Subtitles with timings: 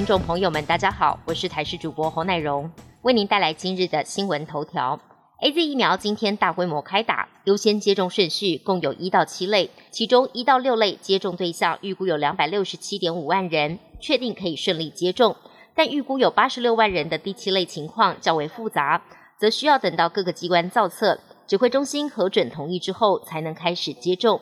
[0.00, 2.72] 听众朋友们，大家好，我是台视主播侯乃荣，
[3.02, 4.98] 为您带来今日的新闻头条。
[5.42, 15.36] A Z 疫苗今天大规模开打，优先接种顺序共有一到七类，其中一到六类接种对象预估有两百六十七点五万人，确定可以顺利接种，
[15.74, 19.02] 但预估有八十六万人的第七类情况较为复杂，
[19.38, 24.40] 则需要等到各个机关造册、指挥中心核准同意之后，才能开始接种。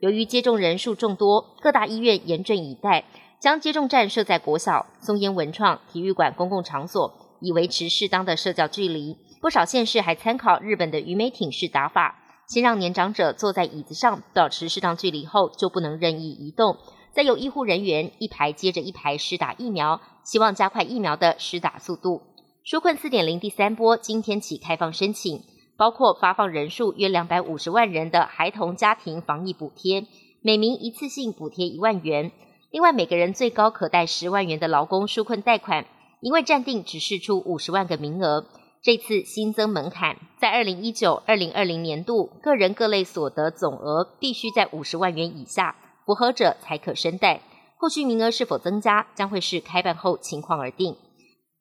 [0.00, 3.06] 由于接种人数众多，各大医院严阵以待。
[3.40, 9.16] 将接种站设在国小、松烟文创、体育馆公共场所，以维持适当的社交距离。
[9.40, 16.76] 不少县市还参考日本的鱼美挺式打法，先让年长者坐在椅子上保持适当距离后，就不能任意移动。
[17.14, 22.22] 再由医护人员一排接着一排施打疫苗，希望加快疫苗的施打速度。
[22.66, 25.42] 纾困四点零第三波今天起开放申请，
[25.76, 30.04] 包括发放人数约两百五十万人的孩童家庭防疫补贴，
[30.42, 32.32] 每名一次性补贴一万元。
[32.70, 35.86] 另外，每个人最高可贷十万元的劳工纾困贷款，
[36.20, 38.44] 因为暂定只释出五十万个名额，
[38.82, 47.40] 这次新增门槛，在二零一九二零二零年度，个人各类所得总额必须在五十万元以下，符合者才可申贷。
[47.78, 50.94] 后续名额是否增加，将会视开办后情况而定。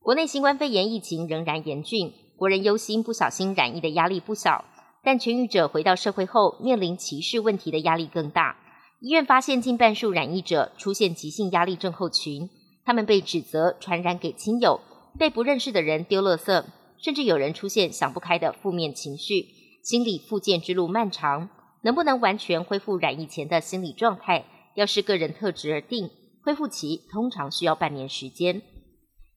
[0.02, 4.66] 国内新冠肺炎疫情仍然严峻，国人忧心不小心染疫的压力不小，
[5.04, 8.58] 但痊愈者回到社会后，面临歧视问题的压力更大。
[9.00, 12.50] 医院发现近半数染疫者出现急性压力症候群，
[12.84, 14.82] 他们被指责传染给亲友，
[15.20, 16.66] 被不认识的人丢垃圾，
[16.98, 19.46] 甚至有人出现想不开的负面情绪，
[19.84, 21.50] 心理复健之路漫长。
[21.84, 26.10] 能不能完全恢复染疫前的心理状态，要视个人特质而定，
[26.42, 28.64] 恢复期通常需要半年时间。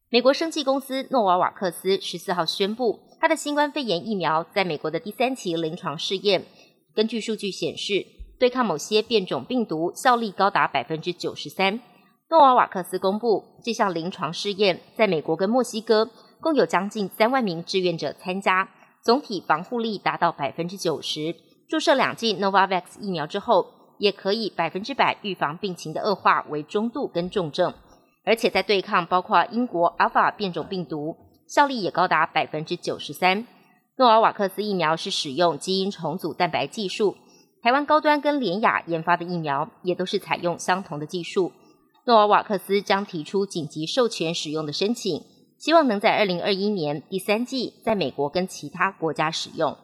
[0.08, 6.46] 美国生技公司诺瓦瓦克斯十四号宣布，它的新冠肺炎疫苗在美国的第三期临床试验，
[6.94, 8.06] 根据数据显示。
[8.40, 11.78] 对抗某些变种病毒效力高达百分之九十三。
[12.30, 16.08] 诺瓦瓦克斯公布这项临床试验，在美国跟墨西哥
[16.40, 18.70] 共有将近三万名志愿者参加，
[19.04, 21.36] 总体防护力达到百分之九十。
[21.68, 23.66] 注射两剂 Novavax 疫苗之后，
[23.98, 27.74] 也可以百分之百预防病情的恶化为中度跟重症，
[28.24, 31.14] 而且在对抗包括英国 Alpha 变种病毒，
[31.46, 33.46] 效力也高达百分之九十三。
[33.98, 37.16] 诺瓦瓦克斯疫苗是使用基因重组蛋白技术。
[37.62, 41.52] 台湾高端跟联雅研发的疫苗也都是采用相同的技术。
[42.06, 45.22] 诺瓦瓦克斯将提出紧急授权使用的申请，
[45.58, 49.76] 希望能在二零二一年第三季在美国跟其他国家使用。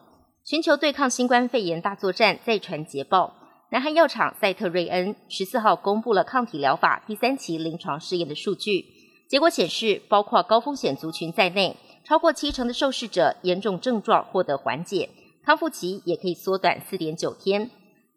[0.43, 3.35] 全球对抗新冠肺炎大作战再传捷报，
[3.69, 8.85] 南韩药厂赛特瑞恩十四号公布了抗体疗法第三期临床试验的数据，
[9.29, 15.09] 结果显示，包括高风险族群在内，超过七成的受试者严重症状获得缓解。
[15.47, 17.71] 康复期也可以缩短四点九天。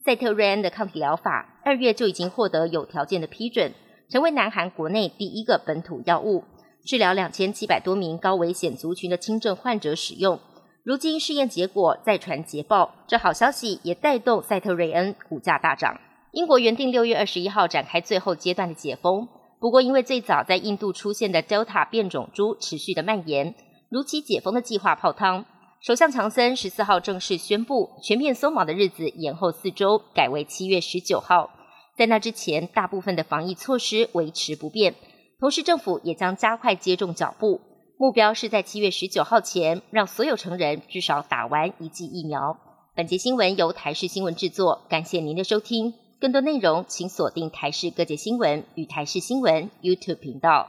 [0.04, 3.72] 赛特瑞恩的抗体疗法二月就已经获得有条件的批准，
[4.08, 6.42] 成为南韩国内第一个本土药物，
[6.84, 10.40] 治疗两千七百多名高危险族群的轻症患者使用。
[10.82, 16.00] 如今试验结果再传捷报，这好消息也带动赛特瑞恩股价大涨。
[16.32, 19.28] 英国原定六月二十一号展开最后阶段的解封，
[19.60, 23.54] 不过因为最早在印度出现的 Delta 变种株持续的蔓延，
[23.88, 25.44] 如期解封的计划泡汤。
[25.80, 31.48] 首相强森十四号正式宣布，全面松绑的日子延后四周，改为七月十九号。
[31.96, 34.94] 在那之前，大部分的防疫措施维持不变。
[35.38, 37.62] 同时，政府也将加快接种脚步，
[37.96, 42.58] 目标是在七月十九号前，让所有成人至少打完一剂疫苗。
[42.94, 45.94] 本节新闻由台视新闻制作，感谢您的收听。
[46.20, 50.68] 更多内容请锁定台视各界新闻与台视新闻 YouTube 频道。